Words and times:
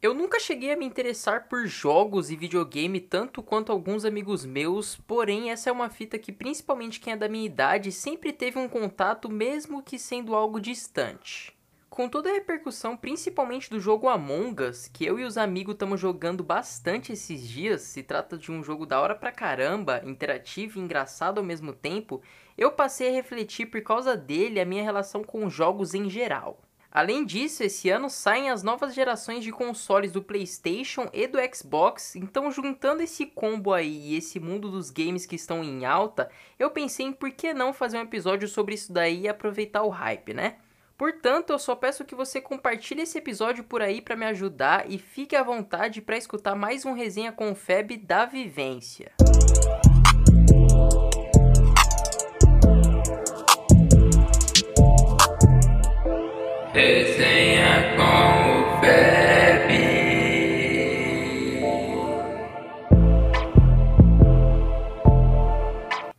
Eu 0.00 0.14
nunca 0.14 0.38
cheguei 0.38 0.70
a 0.70 0.76
me 0.76 0.86
interessar 0.86 1.48
por 1.48 1.66
jogos 1.66 2.30
e 2.30 2.36
videogame 2.36 3.00
tanto 3.00 3.42
quanto 3.42 3.72
alguns 3.72 4.04
amigos 4.04 4.44
meus, 4.46 4.94
porém 4.94 5.50
essa 5.50 5.70
é 5.70 5.72
uma 5.72 5.90
fita 5.90 6.16
que 6.16 6.30
principalmente 6.30 7.00
quem 7.00 7.14
é 7.14 7.16
da 7.16 7.28
minha 7.28 7.44
idade 7.44 7.90
sempre 7.90 8.32
teve 8.32 8.60
um 8.60 8.68
contato 8.68 9.28
mesmo 9.28 9.82
que 9.82 9.98
sendo 9.98 10.36
algo 10.36 10.60
distante. 10.60 11.52
Com 11.90 12.08
toda 12.08 12.30
a 12.30 12.32
repercussão, 12.32 12.96
principalmente 12.96 13.68
do 13.68 13.80
jogo 13.80 14.08
Among 14.08 14.62
Us, 14.62 14.86
que 14.86 15.04
eu 15.04 15.18
e 15.18 15.24
os 15.24 15.36
amigos 15.36 15.72
estamos 15.72 15.98
jogando 15.98 16.44
bastante 16.44 17.12
esses 17.12 17.42
dias, 17.42 17.82
se 17.82 18.04
trata 18.04 18.38
de 18.38 18.52
um 18.52 18.62
jogo 18.62 18.86
da 18.86 19.00
hora 19.00 19.16
pra 19.16 19.32
caramba, 19.32 20.00
interativo 20.04 20.78
e 20.78 20.82
engraçado 20.82 21.38
ao 21.38 21.44
mesmo 21.44 21.72
tempo, 21.72 22.22
eu 22.56 22.70
passei 22.70 23.08
a 23.08 23.12
refletir 23.12 23.66
por 23.66 23.82
causa 23.82 24.16
dele 24.16 24.60
a 24.60 24.64
minha 24.64 24.84
relação 24.84 25.24
com 25.24 25.50
jogos 25.50 25.92
em 25.92 26.08
geral. 26.08 26.67
Além 26.90 27.24
disso, 27.24 27.62
esse 27.62 27.90
ano 27.90 28.08
saem 28.08 28.50
as 28.50 28.62
novas 28.62 28.94
gerações 28.94 29.44
de 29.44 29.52
consoles 29.52 30.10
do 30.10 30.22
PlayStation 30.22 31.08
e 31.12 31.26
do 31.26 31.38
Xbox, 31.54 32.16
então 32.16 32.50
juntando 32.50 33.02
esse 33.02 33.26
combo 33.26 33.74
aí 33.74 34.12
e 34.12 34.16
esse 34.16 34.40
mundo 34.40 34.70
dos 34.70 34.90
games 34.90 35.26
que 35.26 35.36
estão 35.36 35.62
em 35.62 35.84
alta, 35.84 36.30
eu 36.58 36.70
pensei 36.70 37.06
em 37.06 37.12
por 37.12 37.30
que 37.30 37.52
não 37.52 37.74
fazer 37.74 37.98
um 37.98 38.02
episódio 38.02 38.48
sobre 38.48 38.74
isso 38.74 38.92
daí 38.92 39.22
e 39.22 39.28
aproveitar 39.28 39.82
o 39.82 39.90
hype, 39.90 40.32
né? 40.32 40.56
Portanto, 40.96 41.50
eu 41.50 41.58
só 41.58 41.76
peço 41.76 42.04
que 42.04 42.14
você 42.14 42.40
compartilhe 42.40 43.02
esse 43.02 43.18
episódio 43.18 43.62
por 43.62 43.80
aí 43.80 44.00
para 44.00 44.16
me 44.16 44.26
ajudar 44.26 44.90
e 44.90 44.98
fique 44.98 45.36
à 45.36 45.42
vontade 45.44 46.02
para 46.02 46.16
escutar 46.16 46.56
mais 46.56 46.84
um 46.84 46.92
resenha 46.92 47.30
com 47.30 47.52
o 47.52 47.54
Feb 47.54 47.98
da 47.98 48.24
Vivência. 48.24 49.12
Resenha 56.78 57.96
com 57.96 58.76
o 58.76 58.80
Feb. 58.80 59.68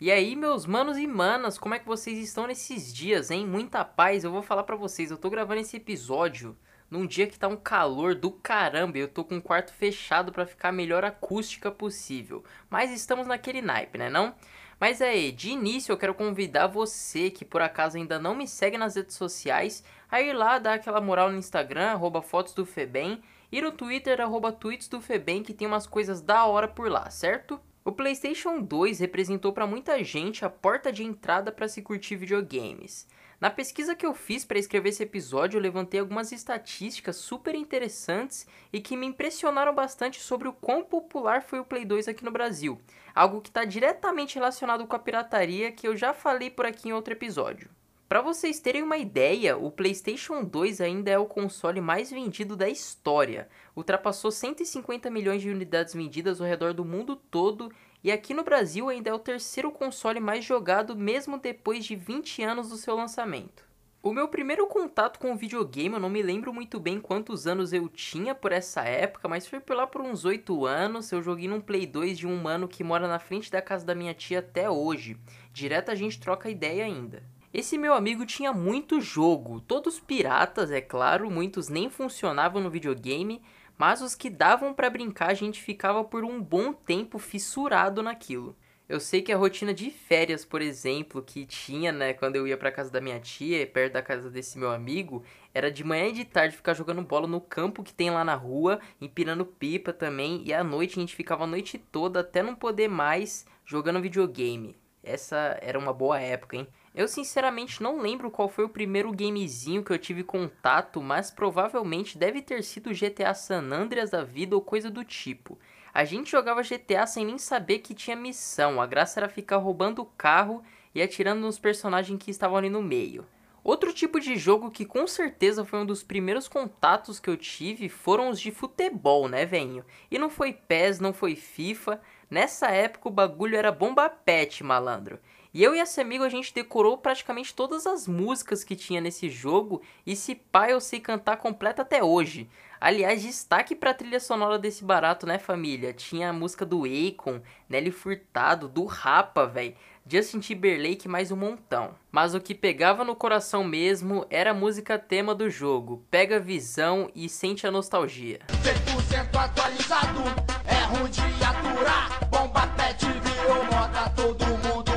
E 0.02 0.12
aí, 0.12 0.36
meus 0.36 0.66
manos 0.66 0.98
e 0.98 1.08
manas, 1.08 1.58
como 1.58 1.76
é 1.76 1.80
que 1.80 1.88
vocês 1.88 2.18
estão 2.18 2.46
nesses 2.46 2.94
dias, 2.94 3.32
hein? 3.32 3.48
Muita 3.48 3.86
paz. 3.86 4.26
Eu 4.26 4.34
vou 4.34 4.42
falar 4.42 4.64
pra 4.64 4.76
vocês, 4.76 5.10
eu 5.10 5.18
tô 5.18 5.30
gravando 5.30 5.62
esse 5.62 5.78
episódio 5.78 6.58
num 6.92 7.08
dia 7.08 7.26
que 7.26 7.40
tá 7.40 7.48
um 7.48 7.56
calor 7.56 8.14
do 8.14 8.30
caramba 8.30 8.98
eu 8.98 9.08
tô 9.08 9.24
com 9.24 9.38
o 9.38 9.42
quarto 9.42 9.72
fechado 9.72 10.32
para 10.34 10.46
ficar 10.46 10.70
a 10.70 10.74
melhor 10.74 11.06
acústica 11.06 11.72
possível. 11.72 12.44
Mas 12.70 12.92
estamos 12.92 13.28
naquele 13.28 13.62
naipe, 13.62 13.98
né, 13.98 14.10
não? 14.10 14.36
Mas 14.80 15.02
aí, 15.02 15.32
de 15.32 15.50
início 15.50 15.92
eu 15.92 15.98
quero 15.98 16.14
convidar 16.14 16.68
você 16.68 17.30
que 17.30 17.44
por 17.44 17.62
acaso 17.62 17.98
ainda 17.98 18.18
não 18.18 18.34
me 18.34 18.48
segue 18.48 18.78
nas 18.78 18.96
redes 18.96 19.16
sociais 19.16 19.84
a 20.10 20.22
ir 20.22 20.32
lá 20.32 20.58
dar 20.58 20.76
aquela 20.76 21.02
moral 21.02 21.30
no 21.30 21.38
Instagram, 21.38 21.92
arroba 21.92 22.22
fotos 22.22 22.54
do 22.54 22.66
Febem, 22.66 23.22
e 23.52 23.62
no 23.62 23.72
Twitter, 23.72 24.22
arroba 24.22 24.52
tweets 24.52 24.88
do 24.88 25.02
Febem, 25.02 25.44
que 25.44 25.54
tem 25.54 25.68
umas 25.68 25.86
coisas 25.86 26.22
da 26.22 26.46
hora 26.46 26.68
por 26.68 26.90
lá, 26.90 27.10
certo? 27.10 27.60
O 27.84 27.92
PlayStation 27.92 28.62
2 28.62 29.00
representou 29.00 29.52
para 29.52 29.68
muita 29.68 30.02
gente 30.04 30.46
a 30.46 30.50
porta 30.50 30.92
de 30.92 31.04
entrada 31.04 31.52
para 31.52 31.68
se 31.68 31.82
curtir 31.82 32.16
videogames. 32.16 33.08
Na 33.40 33.50
pesquisa 33.50 33.96
que 33.96 34.06
eu 34.06 34.14
fiz 34.14 34.44
para 34.44 34.60
escrever 34.60 34.90
esse 34.90 35.04
episódio, 35.04 35.58
eu 35.58 35.62
levantei 35.62 36.02
algumas 36.02 36.34
estatísticas 36.34 37.16
super 37.16 37.56
interessantes 37.56 38.46
e 38.74 38.82
que 38.82 38.98
me 38.98 39.06
impressionaram 39.06 39.74
bastante 39.74 40.20
sobre 40.20 40.50
o 40.50 40.54
quão 40.54 40.84
popular 40.84 41.42
foi 41.42 41.58
o 41.58 41.64
Play 41.64 41.86
2 41.86 42.10
aqui 42.10 42.26
no 42.26 42.32
Brasil, 42.32 42.82
algo 43.16 43.40
que 43.40 43.48
está 43.48 43.64
diretamente 43.64 44.36
relacionado 44.36 44.86
com 44.86 44.94
a 44.94 45.00
pirataria 45.00 45.72
que 45.72 45.88
eu 45.88 45.96
já 45.96 46.14
falei 46.14 46.50
por 46.50 46.66
aqui 46.66 46.90
em 46.90 46.94
outro 46.94 47.14
episódio. 47.14 47.70
Para 48.10 48.22
vocês 48.22 48.60
terem 48.60 48.84
uma 48.84 48.98
ideia, 48.98 49.56
o 49.56 49.72
PlayStation 49.72 50.44
2 50.44 50.82
ainda 50.82 51.12
é 51.12 51.18
o 51.18 51.28
console 51.28 51.80
mais 51.80 52.10
vendido 52.10 52.58
da 52.58 52.68
história. 52.68 53.48
Ultrapassou 53.76 54.32
150 54.32 55.10
milhões 55.12 55.44
de 55.44 55.50
unidades 55.50 55.94
vendidas 55.94 56.42
ao 56.42 56.48
redor 56.48 56.74
do 56.74 56.84
mundo 56.84 57.16
todo 57.16 57.72
e 58.04 58.12
aqui 58.12 58.34
no 58.34 58.44
Brasil 58.44 58.88
ainda 58.88 59.10
é 59.10 59.14
o 59.14 59.20
terceiro 59.20 59.72
console 59.72 60.20
mais 60.20 60.46
jogado 60.46 60.96
mesmo 60.96 61.38
depois 61.38 61.84
de 61.84 61.96
20 61.96 62.44
anos 62.44 62.70
do 62.70 62.78
seu 62.78 62.96
lançamento. 62.96 63.68
O 64.02 64.14
meu 64.14 64.30
primeiro 64.30 64.66
contato 64.68 65.20
com 65.20 65.34
o 65.34 65.36
videogame, 65.36 65.96
eu 65.96 66.00
não 66.00 66.10
me 66.10 66.22
lembro 66.22 66.54
muito 66.54 66.80
bem 66.80 67.02
quantos 67.02 67.46
anos 67.46 67.74
eu 67.74 67.90
tinha 67.90 68.34
por 68.34 68.54
essa 68.54 68.82
época, 68.82 69.28
mas 69.28 69.46
foi 69.46 69.60
por 69.60 69.76
lá 69.76 69.86
por 69.86 70.00
uns 70.00 70.24
8 70.24 70.66
anos. 70.66 71.12
Eu 71.12 71.22
joguei 71.22 71.50
num 71.50 71.60
Play 71.60 71.86
2 71.86 72.18
de 72.18 72.26
um 72.26 72.42
mano 72.42 72.66
que 72.66 72.82
mora 72.82 73.10
na 73.10 73.20
frente 73.20 73.52
da 73.52 73.62
casa 73.62 73.86
da 73.86 73.94
minha 73.94 74.14
tia 74.14 74.40
até 74.40 74.70
hoje. 74.70 75.18
Direto 75.52 75.92
a 75.92 75.96
gente 75.96 76.18
troca 76.18 76.50
ideia 76.50 76.86
ainda. 76.86 77.22
Esse 77.54 77.78
meu 77.78 77.94
amigo 77.94 78.26
tinha 78.26 78.54
muito 78.54 79.02
jogo, 79.02 79.60
todos 79.60 80.00
piratas, 80.00 80.72
é 80.72 80.80
claro, 80.80 81.30
muitos 81.30 81.68
nem 81.68 81.90
funcionavam 81.90 82.62
no 82.62 82.70
videogame, 82.70 83.42
mas 83.80 84.02
os 84.02 84.14
que 84.14 84.30
davam 84.30 84.74
para 84.74 84.90
brincar 84.90 85.30
a 85.30 85.34
gente 85.34 85.62
ficava 85.62 86.04
por 86.04 86.26
um 86.26 86.44
bom 86.44 86.74
tempo 86.74 87.18
fissurado 87.18 88.04
naquilo. 88.04 88.58
Eu 88.90 89.00
sei 89.00 89.22
que 89.22 89.32
a 89.32 89.38
rotina 89.38 89.74
de 89.74 89.90
férias, 89.90 90.44
por 90.44 90.62
exemplo, 90.62 91.22
que 91.22 91.46
tinha, 91.46 91.92
né, 91.92 92.12
quando 92.12 92.36
eu 92.36 92.46
ia 92.46 92.58
para 92.58 92.72
casa 92.72 92.92
da 92.92 93.00
minha 93.00 93.20
tia, 93.20 93.66
perto 93.66 93.94
da 93.94 94.02
casa 94.02 94.30
desse 94.30 94.58
meu 94.58 94.72
amigo, 94.72 95.24
era 95.54 95.72
de 95.72 95.84
manhã 95.84 96.08
e 96.08 96.12
de 96.12 96.26
tarde 96.26 96.58
ficar 96.58 96.74
jogando 96.74 97.04
bola 97.04 97.28
no 97.28 97.40
campo 97.40 97.84
que 97.84 97.94
tem 97.94 98.10
lá 98.10 98.26
na 98.26 98.36
rua, 98.36 98.82
empinando 99.00 99.46
pipa 99.46 99.94
também, 99.94 100.42
e 100.44 100.54
à 100.54 100.64
noite 100.64 100.98
a 100.98 101.02
gente 101.02 101.16
ficava 101.16 101.46
a 101.46 101.48
noite 101.48 101.78
toda 101.78 102.20
até 102.20 102.44
não 102.44 102.56
poder 102.56 102.90
mais 102.90 103.46
jogando 103.64 104.02
videogame. 104.02 104.76
Essa 105.02 105.58
era 105.62 105.80
uma 105.80 105.94
boa 105.94 106.20
época, 106.20 106.58
hein? 106.58 106.68
Eu 107.00 107.08
sinceramente 107.08 107.82
não 107.82 108.02
lembro 108.02 108.30
qual 108.30 108.50
foi 108.50 108.66
o 108.66 108.70
primeiro 108.70 109.10
gamezinho 109.14 109.86
que 109.86 109.90
eu 109.90 109.98
tive 109.98 110.22
contato, 110.22 111.02
mas 111.02 111.32
provavelmente 111.32 112.18
deve 112.18 112.42
ter 112.42 112.62
sido 112.62 112.90
GTA 112.90 113.34
San 113.34 113.72
Andreas 113.72 114.10
da 114.10 114.22
vida 114.22 114.54
ou 114.54 114.62
coisa 114.62 114.92
do 114.92 115.06
tipo. 115.06 115.58
A 115.94 116.04
gente 116.04 116.30
jogava 116.30 116.62
GTA 116.62 117.08
sem 117.08 117.26
nem 117.26 117.38
saber 117.38 117.80
que 117.80 117.94
tinha 117.94 118.18
missão, 118.18 118.82
a 118.82 118.86
graça 118.86 119.22
era 119.22 119.30
ficar 119.30 119.56
roubando 119.56 120.02
o 120.02 120.06
carro 120.18 120.62
e 120.94 121.02
atirando 121.02 121.40
nos 121.40 121.58
personagens 121.58 122.22
que 122.22 122.32
estavam 122.32 122.58
ali 122.58 122.70
no 122.70 122.84
meio. 122.84 123.26
Outro 123.64 123.94
tipo 123.94 124.20
de 124.20 124.36
jogo 124.36 124.70
que 124.70 124.84
com 124.84 125.08
certeza 125.08 125.64
foi 125.64 125.80
um 125.80 125.86
dos 125.86 126.04
primeiros 126.04 126.50
contatos 126.50 127.18
que 127.18 127.30
eu 127.30 127.38
tive 127.38 127.88
foram 127.88 128.30
os 128.30 128.42
de 128.42 128.52
futebol, 128.52 129.30
né, 129.30 129.46
venho? 129.46 129.86
E 130.12 130.20
não 130.20 130.30
foi 130.30 130.52
PES, 130.52 131.00
não 131.00 131.14
foi 131.14 131.38
FIFA. 131.38 132.02
Nessa 132.30 132.68
época 132.68 133.08
o 133.08 133.12
bagulho 133.12 133.56
era 133.56 133.72
bomba 133.72 134.10
pet, 134.10 134.66
malandro. 134.66 135.18
E 135.52 135.64
eu 135.64 135.76
e 135.76 135.80
esse 135.80 136.00
amigo 136.00 136.24
a 136.24 136.30
gente 136.30 136.54
decorou 136.54 136.96
praticamente 136.96 137.56
todas 137.56 137.88
as 137.88 138.08
músicas 138.08 138.64
que 138.64 138.76
tinha 138.76 139.02
nesse 139.02 139.30
jogo 139.30 139.82
e 140.06 140.16
se 140.16 140.36
pá 140.36 140.70
eu 140.70 140.80
sei 140.80 141.00
cantar 141.00 141.38
completa 141.38 141.82
até 141.82 142.04
hoje. 142.04 142.48
Aliás, 142.80 143.24
destaque 143.24 143.76
pra 143.76 143.94
trilha 143.94 144.20
sonora 144.20 144.60
desse 144.60 144.86
barato, 144.86 145.26
né, 145.26 145.40
família? 145.40 145.92
Tinha 145.92 146.30
a 146.30 146.34
música 146.34 146.66
do 146.66 146.84
Akon, 146.86 147.42
Nelly 147.68 147.92
Furtado, 147.92 148.70
do 148.70 148.86
Rapa, 148.86 149.48
velho. 149.48 149.76
Justin 150.08 150.40
Timberlake 150.40 151.08
mais 151.08 151.32
um 151.32 151.36
montão. 151.36 151.96
Mas 152.12 152.36
o 152.36 152.40
que 152.40 152.54
pegava 152.54 153.04
no 153.04 153.16
coração 153.16 153.64
mesmo 153.64 154.26
era 154.30 154.52
a 154.52 154.56
música 154.56 155.00
tema 155.00 155.34
do 155.34 155.50
jogo. 155.50 156.06
Pega 156.12 156.38
a 156.38 156.40
visão 156.40 157.10
e 157.16 157.28
sente 157.28 157.66
a 157.66 157.72
nostalgia. 157.72 158.40
100% 158.48 159.36
atualizado, 159.36 160.22
é 160.66 160.84
ruim 160.86 161.10
de 161.10 161.22
aturar. 161.44 162.30
Bomba 162.30 162.68
pet 162.78 163.06
virou 163.06 163.64
moda, 163.66 164.10
todo 164.16 164.46
mundo 164.46 164.89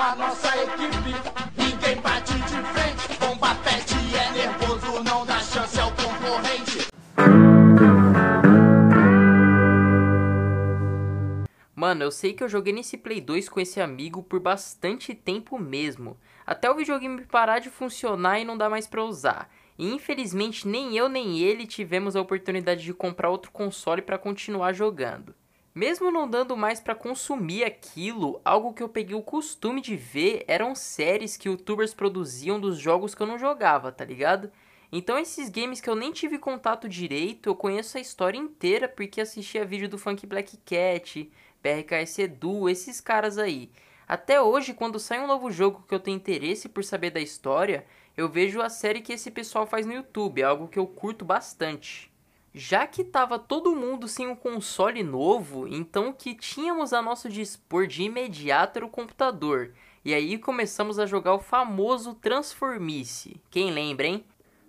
a 0.00 0.14
nossa 0.14 0.48
equipe. 0.56 1.14
Ninguém 1.56 2.00
bate 2.00 2.34
de 2.34 2.62
frente. 2.72 3.18
Bomba 3.18 3.54
pet 3.56 3.94
é 4.14 4.32
nervoso, 4.32 5.02
não 5.02 5.26
dá 5.26 5.40
chance 5.40 5.78
ao 5.80 5.90
concorrente. 5.90 6.88
Mano, 11.74 12.02
eu 12.02 12.10
sei 12.10 12.32
que 12.32 12.42
eu 12.42 12.48
joguei 12.48 12.72
nesse 12.72 12.96
Play 12.96 13.20
2 13.20 13.48
com 13.48 13.60
esse 13.60 13.80
amigo 13.80 14.22
por 14.22 14.40
bastante 14.40 15.14
tempo 15.14 15.58
mesmo. 15.58 16.16
Até 16.46 16.70
o 16.70 16.74
videogame 16.74 17.24
parar 17.24 17.58
de 17.58 17.70
funcionar 17.70 18.40
e 18.40 18.44
não 18.44 18.56
dar 18.56 18.68
mais 18.68 18.86
pra 18.86 19.04
usar. 19.04 19.50
E 19.78 19.92
infelizmente 19.92 20.66
nem 20.66 20.96
eu 20.96 21.08
nem 21.08 21.38
ele 21.38 21.66
tivemos 21.66 22.16
a 22.16 22.20
oportunidade 22.20 22.82
de 22.82 22.92
comprar 22.92 23.30
outro 23.30 23.52
console 23.52 24.02
para 24.02 24.18
continuar 24.18 24.72
jogando. 24.72 25.34
Mesmo 25.78 26.10
não 26.10 26.28
dando 26.28 26.56
mais 26.56 26.80
para 26.80 26.92
consumir 26.92 27.62
aquilo, 27.62 28.40
algo 28.44 28.74
que 28.74 28.82
eu 28.82 28.88
peguei 28.88 29.14
o 29.14 29.22
costume 29.22 29.80
de 29.80 29.94
ver 29.94 30.44
eram 30.48 30.74
séries 30.74 31.36
que 31.36 31.48
youtubers 31.48 31.94
produziam 31.94 32.58
dos 32.58 32.76
jogos 32.76 33.14
que 33.14 33.22
eu 33.22 33.26
não 33.28 33.38
jogava, 33.38 33.92
tá 33.92 34.04
ligado? 34.04 34.50
Então 34.90 35.16
esses 35.16 35.48
games 35.48 35.80
que 35.80 35.88
eu 35.88 35.94
nem 35.94 36.10
tive 36.10 36.36
contato 36.36 36.88
direito, 36.88 37.48
eu 37.48 37.54
conheço 37.54 37.96
a 37.96 38.00
história 38.00 38.36
inteira 38.36 38.88
porque 38.88 39.20
assistia 39.20 39.64
vídeo 39.64 39.88
do 39.88 39.96
Funk 39.96 40.26
Black 40.26 40.56
Cat, 40.66 41.30
PRKS 41.62 42.18
Edu, 42.18 42.68
esses 42.68 43.00
caras 43.00 43.38
aí. 43.38 43.70
Até 44.08 44.42
hoje, 44.42 44.74
quando 44.74 44.98
sai 44.98 45.20
um 45.20 45.28
novo 45.28 45.48
jogo 45.48 45.84
que 45.86 45.94
eu 45.94 46.00
tenho 46.00 46.16
interesse 46.16 46.68
por 46.68 46.82
saber 46.82 47.10
da 47.10 47.20
história, 47.20 47.86
eu 48.16 48.28
vejo 48.28 48.60
a 48.60 48.68
série 48.68 49.00
que 49.00 49.12
esse 49.12 49.30
pessoal 49.30 49.64
faz 49.64 49.86
no 49.86 49.92
YouTube, 49.92 50.42
algo 50.42 50.66
que 50.66 50.80
eu 50.80 50.88
curto 50.88 51.24
bastante. 51.24 52.10
Já 52.54 52.86
que 52.86 53.04
tava 53.04 53.38
todo 53.38 53.76
mundo 53.76 54.08
sem 54.08 54.26
um 54.26 54.34
console 54.34 55.02
novo, 55.02 55.68
então 55.68 56.08
o 56.08 56.14
que 56.14 56.34
tínhamos 56.34 56.92
a 56.92 57.02
nosso 57.02 57.28
dispor 57.28 57.86
de 57.86 58.02
imediato 58.02 58.78
era 58.78 58.86
o 58.86 58.90
computador. 58.90 59.74
E 60.04 60.14
aí 60.14 60.38
começamos 60.38 60.98
a 60.98 61.06
jogar 61.06 61.34
o 61.34 61.40
famoso 61.40 62.14
Transformice. 62.14 63.40
Quem 63.50 63.70
lembra, 63.70 64.06
hein? 64.06 64.24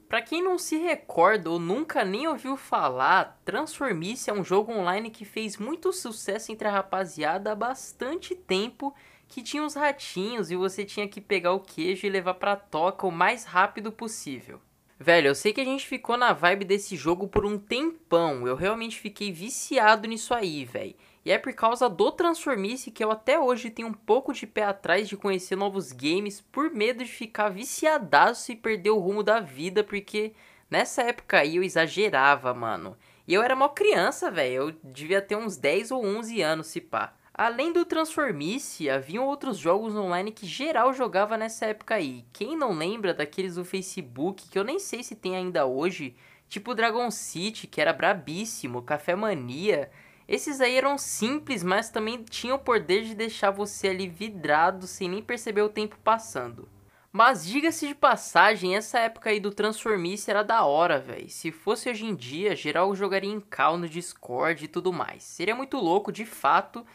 Pra 0.09 0.21
quem 0.21 0.43
não 0.43 0.57
se 0.57 0.75
recorda 0.77 1.51
ou 1.51 1.59
nunca 1.59 2.03
nem 2.03 2.27
ouviu 2.27 2.57
falar, 2.57 3.39
Transformice 3.45 4.29
é 4.29 4.33
um 4.33 4.43
jogo 4.43 4.71
online 4.73 5.11
que 5.11 5.23
fez 5.23 5.55
muito 5.55 5.93
sucesso 5.93 6.51
entre 6.51 6.67
a 6.67 6.71
rapaziada 6.71 7.51
há 7.51 7.55
bastante 7.55 8.35
tempo, 8.35 8.93
que 9.27 9.43
tinha 9.43 9.63
uns 9.63 9.75
ratinhos 9.75 10.49
e 10.49 10.55
você 10.55 10.83
tinha 10.83 11.07
que 11.07 11.21
pegar 11.21 11.53
o 11.53 11.59
queijo 11.59 12.07
e 12.07 12.09
levar 12.09 12.33
pra 12.33 12.55
toca 12.55 13.05
o 13.05 13.11
mais 13.11 13.45
rápido 13.45 13.91
possível. 13.91 14.59
Velho, 15.01 15.27
eu 15.27 15.35
sei 15.35 15.53
que 15.53 15.61
a 15.61 15.65
gente 15.65 15.87
ficou 15.87 16.17
na 16.17 16.33
vibe 16.33 16.65
desse 16.65 16.97
jogo 16.97 17.25
por 17.25 17.45
um 17.45 17.57
tempão, 17.57 18.45
eu 18.45 18.53
realmente 18.53 18.99
fiquei 18.99 19.31
viciado 19.31 20.05
nisso 20.05 20.33
aí, 20.33 20.65
velho. 20.65 20.93
E 21.23 21.31
é 21.31 21.37
por 21.37 21.53
causa 21.53 21.87
do 21.89 22.11
Transformice 22.11 22.91
que 22.91 23.01
eu 23.01 23.09
até 23.09 23.39
hoje 23.39 23.69
tenho 23.69 23.87
um 23.87 23.93
pouco 23.93 24.33
de 24.33 24.45
pé 24.45 24.63
atrás 24.63 25.07
de 25.07 25.15
conhecer 25.15 25.55
novos 25.55 25.93
games 25.93 26.41
por 26.41 26.69
medo 26.69 27.01
de 27.01 27.09
ficar 27.09 27.47
viciadaço 27.47 28.51
e 28.51 28.57
perder 28.57 28.89
o 28.89 28.99
rumo 28.99 29.23
da 29.23 29.39
vida, 29.39 29.85
porque 29.85 30.33
nessa 30.69 31.01
época 31.03 31.39
aí 31.39 31.55
eu 31.55 31.63
exagerava, 31.63 32.53
mano. 32.53 32.97
E 33.25 33.33
eu 33.33 33.41
era 33.41 33.55
mó 33.55 33.69
criança, 33.69 34.29
velho, 34.29 34.53
eu 34.53 34.71
devia 34.83 35.21
ter 35.21 35.37
uns 35.37 35.55
10 35.55 35.91
ou 35.91 36.05
11 36.05 36.41
anos, 36.41 36.67
se 36.67 36.81
pá. 36.81 37.13
Além 37.39 37.71
do 37.71 37.85
Transformice, 37.85 38.89
haviam 38.89 39.25
outros 39.25 39.57
jogos 39.57 39.95
online 39.95 40.29
que 40.29 40.45
geral 40.45 40.93
jogava 40.93 41.37
nessa 41.37 41.67
época 41.67 41.95
aí. 41.95 42.25
Quem 42.33 42.53
não 42.53 42.73
lembra 42.73 43.13
daqueles 43.13 43.55
do 43.55 43.63
Facebook, 43.63 44.49
que 44.49 44.59
eu 44.59 44.63
nem 44.65 44.77
sei 44.77 45.03
se 45.03 45.15
tem 45.15 45.37
ainda 45.37 45.65
hoje, 45.65 46.17
tipo 46.49 46.75
Dragon 46.75 47.09
City, 47.09 47.65
que 47.65 47.79
era 47.79 47.93
brabíssimo, 47.93 48.81
Café 48.81 49.15
Mania... 49.15 49.89
Esses 50.27 50.59
aí 50.59 50.75
eram 50.75 50.97
simples, 50.97 51.63
mas 51.63 51.89
também 51.89 52.21
tinham 52.23 52.57
o 52.57 52.59
poder 52.59 53.03
de 53.03 53.15
deixar 53.15 53.51
você 53.51 53.87
ali 53.87 54.07
vidrado 54.07 54.85
sem 54.85 55.07
nem 55.07 55.23
perceber 55.23 55.61
o 55.61 55.69
tempo 55.69 55.97
passando. 56.03 56.67
Mas 57.09 57.45
diga-se 57.45 57.87
de 57.87 57.95
passagem, 57.95 58.75
essa 58.75 58.99
época 58.99 59.29
aí 59.29 59.39
do 59.39 59.49
Transformice 59.49 60.29
era 60.29 60.43
da 60.43 60.65
hora, 60.65 60.99
velho. 60.99 61.29
Se 61.29 61.53
fosse 61.53 61.89
hoje 61.89 62.05
em 62.05 62.13
dia, 62.13 62.53
geral 62.53 62.93
jogaria 62.93 63.31
em 63.31 63.39
cal 63.39 63.77
no 63.77 63.87
Discord 63.87 64.65
e 64.65 64.67
tudo 64.67 64.91
mais. 64.91 65.23
Seria 65.23 65.55
muito 65.55 65.77
louco, 65.77 66.11
de 66.11 66.25
fato. 66.25 66.85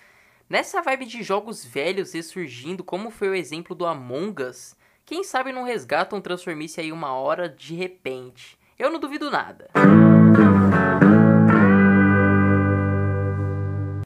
Nessa 0.47 0.83
vibe 0.83 1.07
de 1.07 1.23
jogos 1.23 1.65
velhos 1.65 2.13
ressurgindo, 2.13 2.85
como 2.85 3.11
foi 3.11 3.31
o 3.31 3.35
exemplo 3.35 3.75
do 3.75 3.87
Among 3.87 4.43
Us, 4.43 4.77
quem 5.07 5.25
sabe 5.25 5.53
não 5.53 5.65
resgatam 5.65 6.21
Transformice 6.21 6.79
aí 6.81 6.93
uma 6.93 7.15
hora 7.15 7.49
de 7.49 7.75
repente. 7.75 8.59
Eu 8.79 8.91
não 8.91 9.01
duvido 9.01 9.31
nada. 9.31 9.71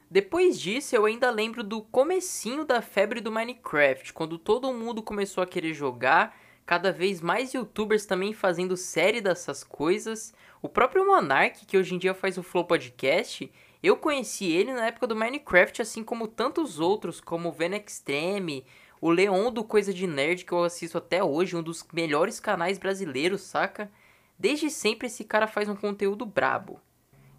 Depois 0.09 0.57
disso, 0.57 0.95
eu 0.95 1.05
ainda 1.05 1.29
lembro 1.29 1.61
do 1.61 1.81
comecinho 1.81 2.63
da 2.63 2.81
febre 2.81 3.19
do 3.19 3.31
Minecraft, 3.31 4.13
quando 4.13 4.39
todo 4.39 4.73
mundo 4.73 5.03
começou 5.03 5.43
a 5.43 5.47
querer 5.47 5.73
jogar, 5.73 6.37
cada 6.65 6.89
vez 6.89 7.19
mais 7.19 7.53
youtubers 7.53 8.05
também 8.05 8.31
fazendo 8.31 8.77
série 8.77 9.19
dessas 9.19 9.61
coisas. 9.61 10.33
O 10.61 10.69
próprio 10.69 11.05
Monark, 11.05 11.65
que 11.65 11.77
hoje 11.77 11.95
em 11.95 11.97
dia 11.97 12.13
faz 12.13 12.37
o 12.37 12.43
Flow 12.43 12.63
Podcast, 12.63 13.51
eu 13.87 13.95
conheci 13.95 14.45
ele 14.45 14.73
na 14.73 14.87
época 14.87 15.07
do 15.07 15.15
Minecraft, 15.15 15.81
assim 15.81 16.03
como 16.03 16.27
tantos 16.27 16.79
outros, 16.79 17.21
como 17.21 17.49
o 17.49 17.51
Ven 17.51 17.75
Extreme, 17.75 18.65
o 18.99 19.09
Leon 19.09 19.51
do 19.51 19.63
Coisa 19.63 19.93
de 19.93 20.05
Nerd, 20.05 20.43
que 20.43 20.51
eu 20.51 20.63
assisto 20.63 20.97
até 20.97 21.23
hoje, 21.23 21.55
um 21.55 21.63
dos 21.63 21.85
melhores 21.93 22.39
canais 22.39 22.77
brasileiros, 22.77 23.41
saca? 23.41 23.89
Desde 24.37 24.69
sempre 24.69 25.07
esse 25.07 25.23
cara 25.23 25.47
faz 25.47 25.69
um 25.69 25.75
conteúdo 25.75 26.25
brabo. 26.25 26.81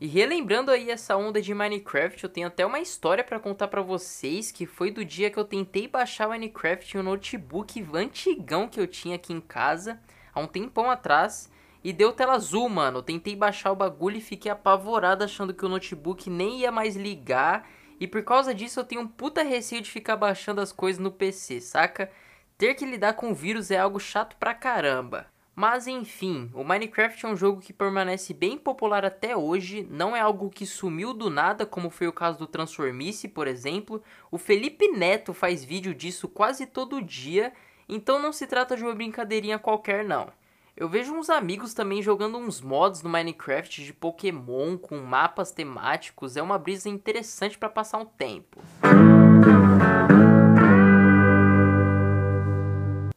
E 0.00 0.06
relembrando 0.06 0.70
aí 0.70 0.90
essa 0.90 1.14
onda 1.14 1.42
de 1.42 1.52
Minecraft, 1.52 2.24
eu 2.24 2.30
tenho 2.30 2.46
até 2.46 2.64
uma 2.64 2.80
história 2.80 3.22
para 3.22 3.38
contar 3.38 3.68
para 3.68 3.82
vocês, 3.82 4.50
que 4.50 4.64
foi 4.64 4.90
do 4.90 5.04
dia 5.04 5.30
que 5.30 5.38
eu 5.38 5.44
tentei 5.44 5.86
baixar 5.86 6.26
Minecraft 6.26 6.96
em 6.96 7.00
um 7.00 7.02
notebook 7.02 7.86
antigão 7.92 8.66
que 8.66 8.80
eu 8.80 8.86
tinha 8.86 9.16
aqui 9.16 9.34
em 9.34 9.42
casa, 9.42 10.00
há 10.32 10.40
um 10.40 10.46
tempão 10.46 10.90
atrás, 10.90 11.50
e 11.82 11.92
deu 11.92 12.12
tela 12.12 12.34
azul, 12.34 12.68
mano. 12.68 13.02
Tentei 13.02 13.34
baixar 13.34 13.72
o 13.72 13.76
bagulho 13.76 14.18
e 14.18 14.20
fiquei 14.20 14.50
apavorado 14.50 15.24
achando 15.24 15.54
que 15.54 15.64
o 15.64 15.68
notebook 15.68 16.28
nem 16.28 16.60
ia 16.60 16.70
mais 16.70 16.96
ligar, 16.96 17.68
e 17.98 18.06
por 18.06 18.22
causa 18.22 18.54
disso 18.54 18.80
eu 18.80 18.84
tenho 18.84 19.02
um 19.02 19.08
puta 19.08 19.42
receio 19.42 19.82
de 19.82 19.90
ficar 19.90 20.16
baixando 20.16 20.60
as 20.60 20.72
coisas 20.72 21.02
no 21.02 21.10
PC, 21.10 21.60
saca? 21.60 22.10
Ter 22.56 22.74
que 22.74 22.86
lidar 22.86 23.14
com 23.14 23.34
vírus 23.34 23.70
é 23.70 23.78
algo 23.78 24.00
chato 24.00 24.36
pra 24.36 24.54
caramba. 24.54 25.26
Mas 25.54 25.86
enfim, 25.86 26.50
o 26.54 26.64
Minecraft 26.64 27.26
é 27.26 27.28
um 27.28 27.36
jogo 27.36 27.60
que 27.60 27.72
permanece 27.72 28.32
bem 28.32 28.56
popular 28.56 29.04
até 29.04 29.36
hoje, 29.36 29.86
não 29.90 30.16
é 30.16 30.20
algo 30.20 30.48
que 30.48 30.64
sumiu 30.64 31.12
do 31.12 31.28
nada, 31.28 31.66
como 31.66 31.90
foi 31.90 32.06
o 32.06 32.12
caso 32.12 32.38
do 32.38 32.46
Transformice, 32.46 33.28
por 33.28 33.46
exemplo. 33.46 34.02
O 34.30 34.38
Felipe 34.38 34.88
Neto 34.88 35.34
faz 35.34 35.62
vídeo 35.62 35.94
disso 35.94 36.28
quase 36.28 36.64
todo 36.64 37.02
dia, 37.02 37.52
então 37.86 38.18
não 38.18 38.32
se 38.32 38.46
trata 38.46 38.74
de 38.74 38.82
uma 38.82 38.94
brincadeirinha 38.94 39.58
qualquer 39.58 40.02
não. 40.02 40.32
Eu 40.80 40.88
vejo 40.88 41.12
uns 41.12 41.28
amigos 41.28 41.74
também 41.74 42.00
jogando 42.00 42.38
uns 42.38 42.62
mods 42.62 43.02
no 43.02 43.10
Minecraft 43.10 43.84
de 43.84 43.92
Pokémon 43.92 44.78
com 44.78 44.96
mapas 44.96 45.52
temáticos, 45.52 46.38
é 46.38 46.42
uma 46.42 46.58
brisa 46.58 46.88
interessante 46.88 47.58
para 47.58 47.68
passar 47.68 47.98
um 47.98 48.06
tempo. 48.06 48.62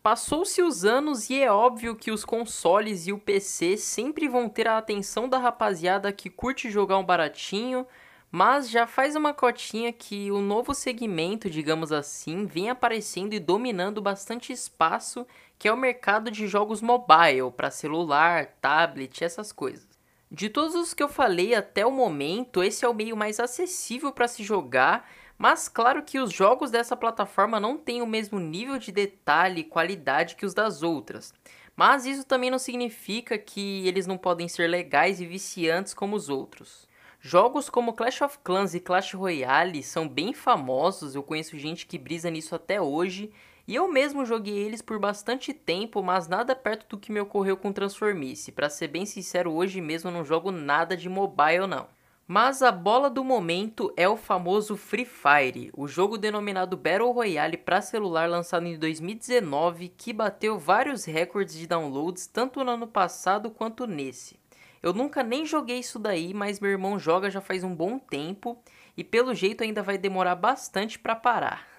Passou-se 0.02 0.62
os 0.62 0.84
anos 0.84 1.30
e 1.30 1.42
é 1.42 1.50
óbvio 1.50 1.96
que 1.96 2.12
os 2.12 2.26
consoles 2.26 3.08
e 3.08 3.14
o 3.14 3.18
PC 3.18 3.78
sempre 3.78 4.28
vão 4.28 4.50
ter 4.50 4.68
a 4.68 4.78
atenção 4.78 5.30
da 5.30 5.38
rapaziada 5.38 6.12
que 6.12 6.30
curte 6.30 6.70
jogar 6.70 6.98
um 6.98 7.06
baratinho, 7.06 7.88
mas 8.30 8.70
já 8.70 8.86
faz 8.86 9.16
uma 9.16 9.34
cotinha 9.34 9.94
que 9.94 10.30
o 10.32 10.42
novo 10.42 10.74
segmento, 10.74 11.50
digamos 11.50 11.94
assim, 11.94 12.46
vem 12.46 12.70
aparecendo 12.70 13.32
e 13.34 13.40
dominando 13.40 14.02
bastante 14.02 14.52
espaço, 14.52 15.26
que 15.64 15.68
é 15.70 15.72
o 15.72 15.78
mercado 15.78 16.30
de 16.30 16.46
jogos 16.46 16.82
mobile 16.82 17.50
para 17.56 17.72
celular, 17.72 18.48
tablet, 18.60 19.24
essas 19.24 19.54
coisas. 19.54 19.88
De 20.30 20.50
todos 20.50 20.76
os 20.76 20.94
que 20.94 21.02
eu 21.02 21.08
falei 21.08 21.56
até 21.56 21.86
o 21.86 21.90
momento, 21.90 22.62
esse 22.62 22.84
é 22.84 22.90
o 22.90 22.94
meio 22.94 23.16
mais 23.16 23.40
acessível 23.40 24.12
para 24.12 24.28
se 24.28 24.44
jogar 24.44 25.08
mas 25.38 25.70
claro 25.70 26.04
que 26.04 26.20
os 26.20 26.34
jogos 26.34 26.70
dessa 26.70 26.98
plataforma 26.98 27.62
não 27.62 27.78
têm 27.78 28.02
o 28.02 28.08
mesmo 28.08 28.40
nível 28.42 28.78
de 28.78 28.92
detalhe 28.92 29.62
e 29.62 29.64
qualidade 29.64 30.36
que 30.36 30.46
os 30.46 30.54
das 30.54 30.84
outras. 30.84 31.34
Mas 31.78 32.06
isso 32.06 32.26
também 32.26 32.52
não 32.52 32.60
significa 32.60 33.38
que 33.38 33.88
eles 33.88 34.06
não 34.06 34.18
podem 34.18 34.50
ser 34.50 34.68
legais 34.68 35.22
e 35.22 35.26
viciantes 35.26 35.94
como 35.94 36.16
os 36.16 36.28
outros. 36.28 36.90
Jogos 37.22 37.70
como 37.70 37.94
Clash 37.94 38.22
of 38.22 38.38
Clans 38.44 38.76
e 38.76 38.82
Clash 38.82 39.14
Royale 39.14 39.82
são 39.82 40.10
bem 40.10 40.34
famosos, 40.34 41.16
eu 41.16 41.24
conheço 41.24 41.58
gente 41.58 41.88
que 41.88 41.98
brisa 41.98 42.30
nisso 42.30 42.54
até 42.54 42.82
hoje, 42.82 43.32
e 43.68 43.76
eu 43.76 43.88
mesmo 43.88 44.26
joguei 44.26 44.58
eles 44.58 44.82
por 44.82 45.00
bastante 45.00 45.54
tempo, 45.54 46.04
mas 46.04 46.28
nada 46.28 46.56
perto 46.56 46.86
do 46.90 46.98
que 46.98 47.12
me 47.12 47.20
ocorreu 47.22 47.56
com 47.56 47.72
Transformice. 47.72 48.52
Para 48.52 48.70
ser 48.70 48.90
bem 48.90 49.06
sincero, 49.06 49.54
hoje 49.54 49.80
mesmo 49.80 50.12
não 50.12 50.26
jogo 50.26 50.52
nada 50.52 50.98
de 50.98 51.08
mobile 51.08 51.66
não. 51.68 51.88
Mas 52.28 52.62
a 52.62 52.72
bola 52.72 53.10
do 53.10 53.24
momento 53.24 53.94
é 53.98 54.08
o 54.08 54.18
famoso 54.18 54.78
Free 54.78 55.06
Fire, 55.06 55.72
o 55.76 55.88
jogo 55.88 56.18
denominado 56.18 56.78
Battle 56.78 57.12
Royale 57.12 57.58
para 57.58 57.82
celular 57.82 58.30
lançado 58.30 58.66
em 58.66 58.78
2019 58.78 59.90
que 59.90 60.14
bateu 60.14 60.58
vários 60.58 61.04
recordes 61.06 61.56
de 61.56 61.68
downloads 61.68 62.28
tanto 62.28 62.64
no 62.64 62.72
ano 62.72 62.88
passado 62.88 63.52
quanto 63.52 63.86
nesse. 63.86 64.40
Eu 64.82 64.94
nunca 64.94 65.22
nem 65.22 65.46
joguei 65.46 65.80
isso 65.80 66.00
daí, 66.00 66.34
mas 66.34 66.60
meu 66.60 66.72
irmão 66.72 66.98
joga 66.98 67.30
já 67.30 67.40
faz 67.40 67.64
um 67.64 67.76
bom 67.76 68.00
tempo 68.00 68.58
e 68.96 69.04
pelo 69.04 69.34
jeito 69.34 69.64
ainda 69.64 69.84
vai 69.84 69.98
demorar 69.98 70.36
bastante 70.36 71.00
para 71.00 71.16
parar. 71.16 71.73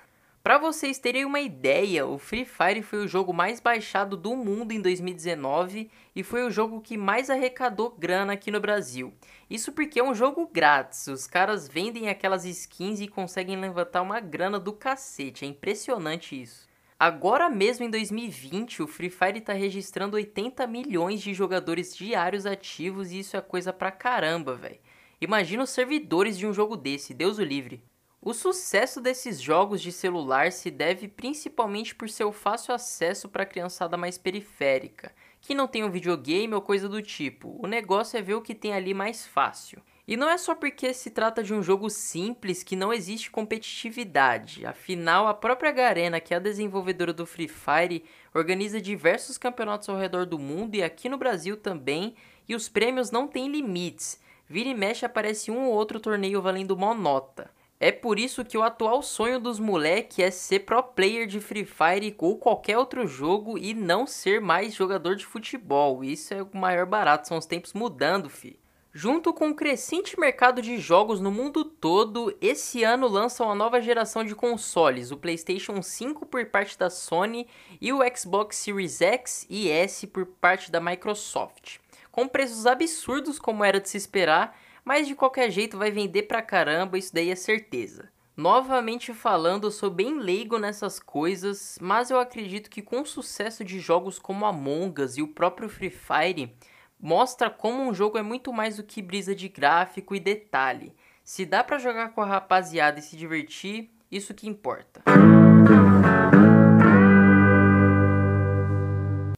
Para 0.45 0.59
vocês 0.59 0.99
terem 0.99 1.25
uma 1.25 1.41
ideia, 1.41 2.07
o 2.07 2.19
Free 2.19 2.45
Fire 2.45 2.83
foi 2.83 2.99
o 2.99 3.09
jogo 3.09 3.33
mais 3.33 3.61
baixado 3.61 4.15
do 4.15 4.37
mundo 4.37 4.73
em 4.73 4.81
2019 4.83 5.91
e 6.15 6.23
foi 6.23 6.45
o 6.45 6.51
jogo 6.51 6.83
que 6.83 6.99
mais 6.99 7.31
arrecadou 7.31 7.89
grana 7.99 8.35
aqui 8.35 8.51
no 8.51 8.61
Brasil. 8.61 9.15
Isso 9.49 9.73
porque 9.73 9.99
é 9.99 10.05
um 10.05 10.15
jogo 10.15 10.47
grátis, 10.53 11.07
os 11.07 11.27
caras 11.27 11.67
vendem 11.67 12.11
aquelas 12.11 12.45
skins 12.45 13.01
e 13.01 13.09
conseguem 13.09 13.59
levantar 13.59 14.03
uma 14.03 14.21
grana 14.21 14.61
do 14.61 14.75
cacete, 14.75 15.47
é 15.47 15.49
impressionante 15.49 16.39
isso. 16.39 16.69
Agora 17.01 17.49
mesmo 17.49 17.87
em 17.87 17.91
2020, 17.91 18.83
o 18.83 18.87
Free 18.87 19.09
Fire 19.09 19.39
está 19.39 19.55
registrando 19.55 20.17
80 20.17 20.67
milhões 20.67 21.23
de 21.23 21.33
jogadores 21.33 21.97
diários 21.97 22.45
ativos 22.45 23.13
e 23.13 23.21
isso 23.21 23.35
é 23.35 23.41
coisa 23.41 23.73
pra 23.73 23.91
caramba, 23.91 24.55
velho. 24.55 24.79
Imagina 25.23 25.63
os 25.63 25.71
servidores 25.71 26.37
de 26.37 26.47
um 26.47 26.53
jogo 26.53 26.77
desse, 26.77 27.15
Deus 27.15 27.39
o 27.39 27.43
livre. 27.43 27.83
O 28.27 28.33
sucesso 28.33 29.03
desses 29.03 29.39
jogos 29.39 29.83
de 29.83 29.93
celular 29.93 30.51
se 30.51 30.71
deve 30.71 31.07
principalmente 31.09 31.95
por 31.95 32.09
seu 32.09 32.33
fácil 32.33 32.75
acesso 32.75 33.29
para 33.29 33.43
a 33.43 33.47
criançada 33.47 33.99
mais 33.99 34.17
periférica, 34.17 35.13
que 35.43 35.55
não 35.55 35.69
tem 35.69 35.85
um 35.85 35.91
videogame 35.91 36.55
ou 36.55 36.63
coisa 36.63 36.89
do 36.89 37.03
tipo. 37.03 37.55
O 37.63 37.67
negócio 37.67 38.17
é 38.17 38.23
ver 38.23 38.33
o 38.33 38.41
que 38.41 38.55
tem 38.55 38.73
ali 38.73 38.95
mais 38.95 39.27
fácil. 39.27 39.83
E 40.09 40.17
não 40.17 40.27
é 40.27 40.39
só 40.39 40.55
porque 40.55 40.95
se 40.95 41.11
trata 41.11 41.43
de 41.43 41.53
um 41.53 41.63
jogo 41.63 41.91
simples 41.91 42.63
que 42.63 42.75
não 42.75 42.95
existe 42.95 43.31
competitividade. 43.31 44.65
Afinal, 44.65 45.27
a 45.27 45.35
própria 45.35 45.71
Garena, 45.71 46.19
que 46.19 46.33
é 46.33 46.39
a 46.39 46.41
desenvolvedora 46.41 47.13
do 47.13 47.27
Free 47.27 47.47
Fire, 47.47 48.07
organiza 48.33 48.81
diversos 48.81 49.37
campeonatos 49.37 49.91
ao 49.91 49.99
redor 49.99 50.25
do 50.25 50.39
mundo 50.39 50.77
e 50.77 50.83
aqui 50.83 51.11
no 51.11 51.19
Brasil 51.19 51.59
também, 51.59 52.15
e 52.49 52.55
os 52.55 52.71
prêmios 52.71 53.11
não 53.11 53.29
têm 53.29 53.51
limites. 53.51 54.19
Vira 54.49 54.71
e 54.71 54.75
mexe 54.75 55.05
aparece 55.05 55.51
um 55.51 55.67
ou 55.67 55.75
outro 55.75 56.01
torneio 56.01 56.41
valendo 56.41 56.71
uma 56.71 56.95
nota. 56.95 57.51
É 57.81 57.91
por 57.91 58.19
isso 58.19 58.45
que 58.45 58.57
o 58.57 58.63
atual 58.63 59.03
sonho 59.03 59.41
dos 59.41 59.59
moleque 59.59 60.23
é 60.23 60.31
ser 60.31 60.61
pro 60.61 60.83
player 60.83 61.27
de 61.27 61.41
Free 61.41 61.65
Fire 61.65 62.15
ou 62.19 62.39
qualquer 62.39 62.79
outro 62.79 63.07
jogo 63.07 63.59
e 63.59 63.75
não 63.75 64.07
ser 64.07 64.41
mais 64.41 64.75
jogador 64.75 65.17
de 65.17 65.27
futebol. 65.27 66.05
Isso 66.05 66.33
é 66.33 66.43
o 66.43 66.49
maior 66.55 66.87
barato, 66.87 67.29
são 67.29 67.37
os 67.37 67.47
tempos 67.47 67.73
mudando, 67.73 68.31
fi. 68.31 68.59
Junto 68.97 69.35
com 69.35 69.49
o 69.49 69.55
crescente 69.57 70.19
mercado 70.21 70.63
de 70.63 70.79
jogos 70.79 71.21
no 71.21 71.33
mundo 71.33 71.65
todo, 71.65 72.33
esse 72.41 72.85
ano 72.85 73.09
lança 73.09 73.43
uma 73.43 73.55
nova 73.55 73.81
geração 73.81 74.23
de 74.23 74.37
consoles, 74.37 75.11
o 75.11 75.17
PlayStation 75.17 75.83
5 75.83 76.25
por 76.27 76.47
parte 76.47 76.79
da 76.79 76.89
Sony 76.89 77.49
e 77.81 77.93
o 77.93 77.99
Xbox 78.17 78.55
Series 78.55 79.03
X 79.03 79.47
e 79.51 79.69
S 79.69 80.07
por 80.07 80.25
parte 80.25 80.71
da 80.71 80.81
Microsoft. 80.81 81.79
Com 82.13 82.29
preços 82.29 82.67
absurdos 82.67 83.41
como 83.41 83.65
era 83.65 83.81
de 83.81 83.89
se 83.89 83.97
esperar, 83.97 84.57
mas 84.85 85.09
de 85.09 85.15
qualquer 85.15 85.51
jeito 85.51 85.79
vai 85.79 85.91
vender 85.91 86.25
pra 86.25 86.43
caramba, 86.43 86.99
isso 86.99 87.15
daí 87.15 87.31
é 87.31 87.37
certeza. 87.37 88.13
Novamente 88.37 89.15
falando, 89.15 89.69
eu 89.69 89.71
sou 89.71 89.89
bem 89.89 90.19
leigo 90.19 90.59
nessas 90.59 90.99
coisas, 90.99 91.79
mas 91.81 92.11
eu 92.11 92.19
acredito 92.19 92.69
que 92.69 92.83
com 92.83 93.01
o 93.01 93.07
sucesso 93.07 93.65
de 93.65 93.79
jogos 93.79 94.19
como 94.19 94.45
Among 94.45 95.01
Us 95.01 95.17
e 95.17 95.23
o 95.23 95.29
próprio 95.29 95.69
Free 95.69 95.91
Fire, 95.91 96.53
mostra 97.01 97.49
como 97.49 97.83
um 97.83 97.95
jogo 97.95 98.19
é 98.19 98.23
muito 98.23 98.53
mais 98.53 98.77
do 98.77 98.83
que 98.83 99.01
brisa 99.01 99.35
de 99.35 99.49
gráfico 99.49 100.15
e 100.15 100.21
detalhe. 100.21 100.93
Se 101.23 101.47
dá 101.47 101.63
para 101.63 101.79
jogar 101.79 102.11
com 102.11 102.23
a 102.23 102.27
rapaziada 102.27 102.99
e 102.99 103.03
se 103.03 103.17
divertir, 103.17 103.91
isso 104.11 104.35
que 104.35 104.49
importa. 104.49 105.03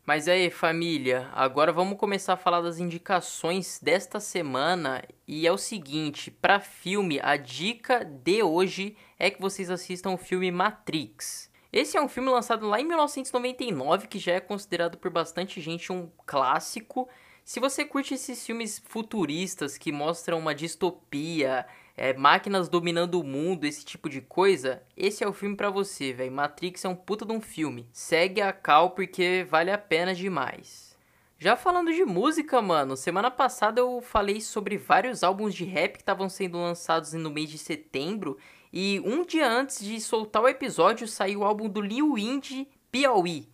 Mas 0.06 0.28
aí, 0.28 0.50
família, 0.50 1.28
agora 1.32 1.72
vamos 1.72 1.98
começar 1.98 2.34
a 2.34 2.36
falar 2.36 2.60
das 2.60 2.78
indicações 2.78 3.80
desta 3.82 4.20
semana. 4.20 5.02
E 5.26 5.48
é 5.48 5.50
o 5.50 5.58
seguinte: 5.58 6.30
para 6.30 6.60
filme, 6.60 7.18
a 7.20 7.36
dica 7.36 8.04
de 8.04 8.40
hoje 8.40 8.96
é 9.18 9.28
que 9.32 9.40
vocês 9.40 9.68
assistam 9.68 10.10
o 10.10 10.16
filme 10.16 10.52
Matrix. 10.52 11.50
Esse 11.72 11.96
é 11.96 12.00
um 12.00 12.08
filme 12.08 12.30
lançado 12.30 12.68
lá 12.68 12.80
em 12.80 12.84
1999, 12.86 14.06
que 14.06 14.20
já 14.20 14.34
é 14.34 14.40
considerado 14.40 14.96
por 14.96 15.10
bastante 15.10 15.60
gente 15.60 15.90
um 15.90 16.08
clássico. 16.24 17.08
Se 17.44 17.58
você 17.58 17.84
curte 17.84 18.14
esses 18.14 18.46
filmes 18.46 18.80
futuristas 18.86 19.76
que 19.76 19.90
mostram 19.90 20.38
uma 20.38 20.54
distopia, 20.54 21.66
é, 21.96 22.12
máquinas 22.12 22.68
dominando 22.68 23.18
o 23.18 23.24
mundo, 23.24 23.64
esse 23.64 23.84
tipo 23.84 24.08
de 24.08 24.20
coisa, 24.20 24.82
esse 24.96 25.24
é 25.24 25.28
o 25.28 25.32
filme 25.32 25.56
para 25.56 25.70
você, 25.70 26.12
velho. 26.12 26.30
Matrix 26.30 26.84
é 26.84 26.88
um 26.88 26.94
puta 26.94 27.24
de 27.24 27.32
um 27.32 27.40
filme. 27.40 27.88
Segue 27.92 28.40
a 28.40 28.52
cal 28.52 28.90
porque 28.90 29.46
vale 29.48 29.70
a 29.70 29.78
pena 29.78 30.14
demais. 30.14 30.94
Já 31.38 31.54
falando 31.54 31.92
de 31.92 32.04
música, 32.04 32.62
mano, 32.62 32.96
semana 32.96 33.30
passada 33.30 33.80
eu 33.80 34.00
falei 34.00 34.40
sobre 34.40 34.76
vários 34.76 35.22
álbuns 35.22 35.54
de 35.54 35.64
rap 35.64 35.94
que 35.94 36.02
estavam 36.02 36.28
sendo 36.28 36.58
lançados 36.58 37.12
no 37.12 37.30
mês 37.30 37.50
de 37.50 37.58
setembro. 37.58 38.38
E 38.72 39.00
um 39.04 39.24
dia 39.24 39.48
antes 39.48 39.84
de 39.84 40.00
soltar 40.00 40.42
o 40.42 40.48
episódio 40.48 41.06
saiu 41.06 41.40
o 41.40 41.44
álbum 41.44 41.68
do 41.68 41.80
Lil 41.80 42.16
Indy 42.18 42.68
Piauí. 42.90 43.48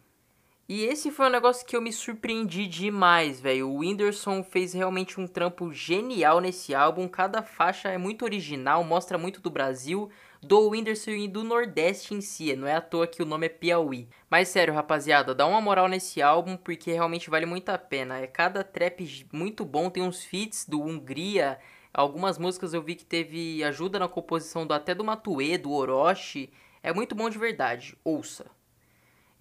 E 0.74 0.86
esse 0.86 1.10
foi 1.10 1.26
um 1.26 1.30
negócio 1.30 1.66
que 1.66 1.76
eu 1.76 1.82
me 1.82 1.92
surpreendi 1.92 2.66
demais, 2.66 3.38
velho. 3.38 3.68
O 3.68 3.80
Whindersson 3.80 4.42
fez 4.42 4.72
realmente 4.72 5.20
um 5.20 5.26
trampo 5.26 5.70
genial 5.70 6.40
nesse 6.40 6.74
álbum. 6.74 7.06
Cada 7.06 7.42
faixa 7.42 7.90
é 7.90 7.98
muito 7.98 8.24
original, 8.24 8.82
mostra 8.82 9.18
muito 9.18 9.38
do 9.42 9.50
Brasil, 9.50 10.08
do 10.40 10.70
Whindersson 10.70 11.10
e 11.10 11.28
do 11.28 11.44
Nordeste 11.44 12.14
em 12.14 12.22
si. 12.22 12.56
Não 12.56 12.66
é 12.66 12.74
à 12.74 12.80
toa 12.80 13.06
que 13.06 13.22
o 13.22 13.26
nome 13.26 13.44
é 13.44 13.48
Piauí. 13.50 14.08
Mas 14.30 14.48
sério, 14.48 14.72
rapaziada, 14.72 15.34
dá 15.34 15.46
uma 15.46 15.60
moral 15.60 15.88
nesse 15.88 16.22
álbum 16.22 16.56
porque 16.56 16.90
realmente 16.90 17.28
vale 17.28 17.44
muito 17.44 17.68
a 17.68 17.76
pena. 17.76 18.20
É 18.20 18.26
cada 18.26 18.64
trap 18.64 19.28
muito 19.30 19.66
bom, 19.66 19.90
tem 19.90 20.02
uns 20.02 20.24
feats 20.24 20.64
do 20.66 20.80
Hungria. 20.80 21.58
Algumas 21.92 22.38
músicas 22.38 22.72
eu 22.72 22.82
vi 22.82 22.94
que 22.94 23.04
teve 23.04 23.62
ajuda 23.62 23.98
na 23.98 24.08
composição 24.08 24.66
do 24.66 24.72
até 24.72 24.94
do 24.94 25.04
Matue, 25.04 25.58
do 25.58 25.70
Orochi. 25.70 26.50
É 26.82 26.94
muito 26.94 27.14
bom 27.14 27.28
de 27.28 27.36
verdade. 27.36 27.94
Ouça. 28.02 28.61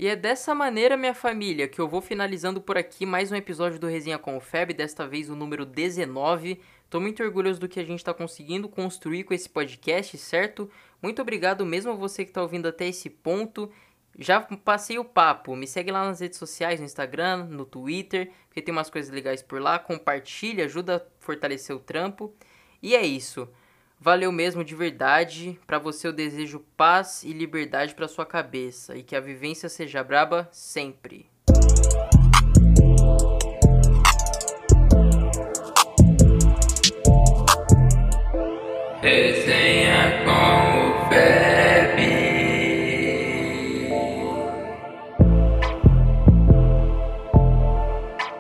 E 0.02 0.08
é 0.08 0.16
dessa 0.16 0.56
maneira, 0.56 0.98
minha 0.98 1.14
família, 1.14 1.68
que 1.68 1.80
eu 1.80 1.88
vou 1.88 2.02
finalizando 2.02 2.60
por 2.60 2.76
aqui 2.76 3.06
mais 3.06 3.32
um 3.32 3.36
episódio 3.36 3.78
do 3.78 3.86
Resenha 3.86 4.18
com 4.18 4.36
o 4.36 4.40
Feb, 4.40 4.74
desta 4.74 5.08
vez 5.08 5.30
o 5.30 5.36
número 5.36 5.64
19. 5.64 6.60
Tô 6.90 7.00
muito 7.00 7.22
orgulhoso 7.22 7.60
do 7.60 7.70
que 7.70 7.80
a 7.80 7.84
gente 7.86 8.00
está 8.00 8.12
conseguindo 8.12 8.68
construir 8.68 9.26
com 9.26 9.32
esse 9.32 9.48
podcast, 9.48 10.18
certo? 10.18 10.68
Muito 11.04 11.22
obrigado 11.22 11.64
mesmo 11.68 11.92
a 11.92 11.96
você 11.96 12.24
que 12.24 12.32
está 12.32 12.42
ouvindo 12.42 12.68
até 12.68 12.88
esse 12.88 13.12
ponto. 13.12 13.72
Já 14.18 14.42
passei 14.42 14.98
o 14.98 15.06
papo, 15.06 15.56
me 15.56 15.68
segue 15.68 15.92
lá 15.92 16.04
nas 16.04 16.20
redes 16.20 16.40
sociais, 16.40 16.80
no 16.80 16.86
Instagram, 16.88 17.46
no 17.46 17.64
Twitter, 17.64 18.32
porque 18.48 18.64
tem 18.64 18.72
umas 18.74 18.90
coisas 18.90 19.14
legais 19.14 19.44
por 19.44 19.62
lá. 19.62 19.78
Compartilha, 19.78 20.66
ajuda 20.66 20.96
a 20.96 21.24
fortalecer 21.24 21.76
o 21.76 21.80
trampo. 21.80 22.34
E 22.82 22.96
é 22.96 23.06
isso. 23.06 23.48
Valeu 24.04 24.32
mesmo 24.32 24.64
de 24.64 24.74
verdade. 24.74 25.60
Para 25.68 25.78
você 25.78 26.08
eu 26.08 26.12
desejo 26.12 26.66
paz 26.76 27.22
e 27.24 27.32
liberdade 27.32 27.94
para 27.94 28.08
sua 28.08 28.26
cabeça 28.26 28.98
e 28.98 29.04
que 29.04 29.16
a 29.16 29.20
vivência 29.20 29.70
seja 29.70 30.04
braba 30.04 30.50
sempre. 30.52 31.30